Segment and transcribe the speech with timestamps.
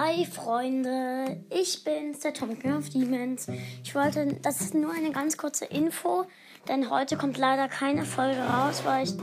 [0.00, 3.48] Hi Freunde, ich bin's, der Tom King of Demons.
[3.82, 6.24] Ich wollte, das ist nur eine ganz kurze Info,
[6.68, 9.14] denn heute kommt leider keine Folge raus, weil ich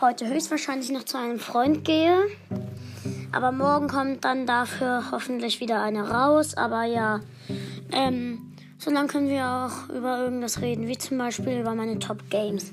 [0.00, 2.16] heute höchstwahrscheinlich noch zu einem Freund gehe.
[3.30, 6.56] Aber morgen kommt dann dafür hoffentlich wieder eine raus.
[6.56, 7.20] Aber ja,
[7.92, 12.28] ähm, so lange können wir auch über irgendwas reden, wie zum Beispiel über meine Top
[12.30, 12.72] Games.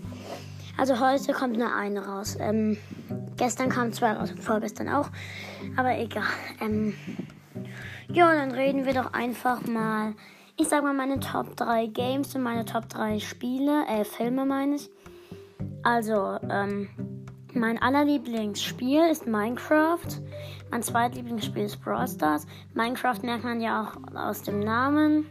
[0.75, 2.35] Also heute kommt nur eine raus.
[2.39, 2.77] Ähm,
[3.38, 5.09] gestern kamen zwei raus vorgestern auch.
[5.76, 6.23] Aber egal.
[6.59, 6.96] Ähm,
[8.12, 10.13] ja, dann reden wir doch einfach mal.
[10.58, 14.76] Ich sag mal meine Top 3 Games und meine Top 3 Spiele, äh, Filme meine
[14.76, 14.90] ich.
[15.84, 16.90] Also, ähm,
[17.54, 20.22] mein allerlieblingsspiel ist Minecraft.
[20.70, 22.46] Mein zweitlieblingsspiel ist Brawl Stars.
[22.74, 25.26] Minecraft merkt man ja auch aus dem Namen.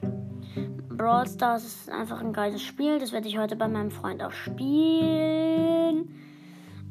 [0.91, 2.99] Brawl Stars ist einfach ein geiles Spiel.
[2.99, 6.09] Das werde ich heute bei meinem Freund auch spielen.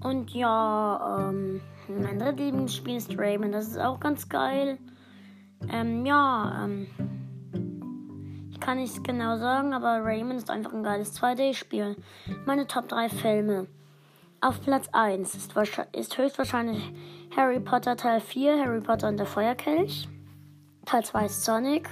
[0.05, 3.51] Und ja, ähm, mein drittlieblingsspiel ist Rayman.
[3.51, 4.77] Das ist auch ganz geil.
[5.67, 6.87] Ähm, ja, ähm,
[8.51, 11.95] ich kann nicht genau sagen, aber Rayman ist einfach ein geiles 2D-Spiel.
[12.45, 13.65] Meine Top 3 Filme.
[14.41, 15.53] Auf Platz 1 ist,
[15.93, 16.93] ist höchstwahrscheinlich
[17.35, 20.07] Harry Potter Teil 4, Harry Potter und der Feuerkelch.
[20.85, 21.89] Teil 2 ist Sonic.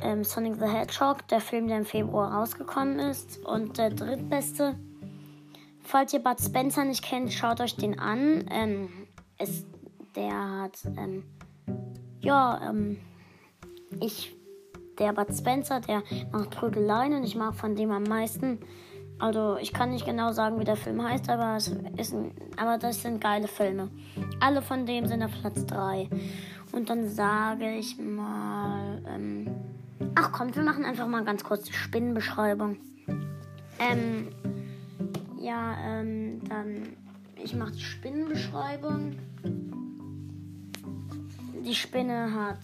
[0.00, 3.44] Ähm, Sonic the Hedgehog, der Film, der im Februar rausgekommen ist.
[3.44, 4.76] Und der drittbeste.
[5.90, 8.44] Falls ihr Bud Spencer nicht kennt, schaut euch den an.
[8.48, 8.90] Ähm,
[9.38, 9.66] es,
[10.14, 11.24] der hat ähm,
[12.20, 12.98] ja, ähm,
[13.98, 14.36] ich,
[15.00, 18.60] der Bud Spencer, der macht Prügeleien und ich mag von dem am meisten.
[19.18, 22.78] Also ich kann nicht genau sagen, wie der Film heißt, aber es ist ein, aber
[22.78, 23.90] das sind geile Filme.
[24.38, 26.08] Alle von dem sind auf Platz 3.
[26.70, 29.48] Und dann sage ich mal, ähm,
[30.14, 32.76] ach kommt, wir machen einfach mal ganz kurz die Spinnenbeschreibung.
[33.80, 34.28] Ähm,
[35.40, 36.96] ja, ähm, dann,
[37.42, 39.16] ich mache die Spinnenbeschreibung.
[41.64, 42.60] Die Spinne hat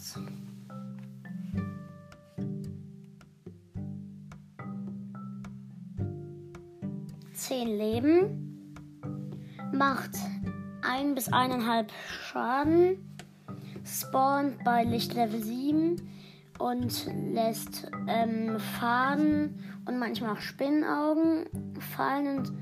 [7.33, 8.67] zehn Leben,
[9.73, 10.11] macht
[10.83, 13.19] ein bis eineinhalb Schaden,
[13.85, 15.97] spawnt bei Lichtlevel 7
[16.67, 21.47] und lässt ähm, Faden und manchmal auch Spinnenaugen
[21.95, 22.53] fallen und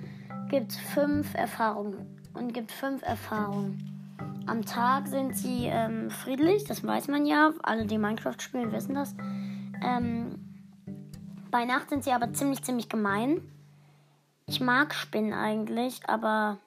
[0.51, 3.91] gibt fünf Erfahrungen und gibt fünf Erfahrungen.
[4.47, 7.53] Am Tag sind sie ähm, friedlich, das weiß man ja.
[7.63, 9.15] Alle, die Minecraft spielen, wissen das.
[9.83, 10.39] Ähm,
[11.51, 13.41] bei Nacht sind sie aber ziemlich, ziemlich gemein.
[14.47, 16.59] Ich mag Spinnen eigentlich, aber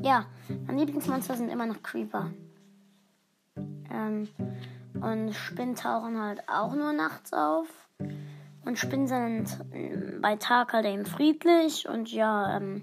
[0.00, 0.26] ja,
[0.68, 2.30] mein Lieblingsmonster sind immer noch Creeper.
[3.90, 4.28] Ähm,
[5.02, 7.68] und Spinnen tauchen halt auch nur nachts auf.
[8.64, 11.88] Und Spinnen sind äh, bei Tag halt eben friedlich.
[11.88, 12.82] Und ja, ähm,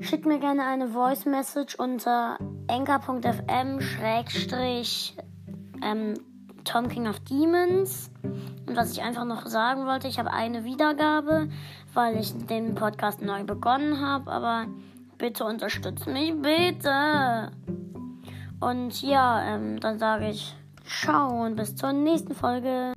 [0.00, 2.38] Schickt mir gerne eine Voice Message unter
[2.68, 5.16] enker.fm schrägstrich
[5.82, 6.14] ähm,
[6.64, 8.10] Tom King of Demons.
[8.22, 11.48] Und was ich einfach noch sagen wollte, ich habe eine Wiedergabe,
[11.94, 14.66] weil ich den Podcast neu begonnen habe, aber
[15.16, 17.50] bitte unterstützt mich, bitte.
[18.60, 20.54] Und ja, ähm, dann sage ich
[20.84, 22.92] ciao und bis zur nächsten Folge.